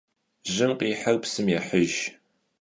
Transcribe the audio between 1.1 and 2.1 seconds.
psım yêhıjj.